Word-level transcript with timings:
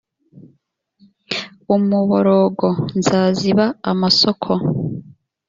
umuborogo 1.75 2.69
nzaziba 2.97 3.65
amasoko 3.91 4.51